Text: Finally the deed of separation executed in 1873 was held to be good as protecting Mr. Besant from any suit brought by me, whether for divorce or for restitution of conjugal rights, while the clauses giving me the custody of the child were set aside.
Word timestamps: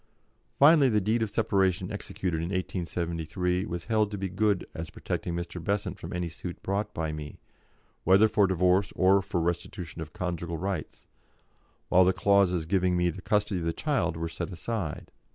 Finally 0.57 0.89
the 0.89 0.99
deed 0.99 1.21
of 1.21 1.29
separation 1.29 1.91
executed 1.91 2.37
in 2.37 2.45
1873 2.49 3.67
was 3.67 3.85
held 3.85 4.09
to 4.09 4.17
be 4.17 4.29
good 4.29 4.65
as 4.73 4.89
protecting 4.89 5.35
Mr. 5.35 5.63
Besant 5.63 5.99
from 5.99 6.11
any 6.11 6.27
suit 6.27 6.63
brought 6.63 6.91
by 6.91 7.11
me, 7.11 7.37
whether 8.03 8.27
for 8.27 8.47
divorce 8.47 8.91
or 8.95 9.21
for 9.21 9.39
restitution 9.39 10.01
of 10.01 10.11
conjugal 10.11 10.57
rights, 10.57 11.05
while 11.89 12.03
the 12.03 12.13
clauses 12.13 12.65
giving 12.65 12.97
me 12.97 13.11
the 13.11 13.21
custody 13.21 13.59
of 13.59 13.65
the 13.67 13.73
child 13.73 14.17
were 14.17 14.27
set 14.27 14.49
aside. 14.49 15.11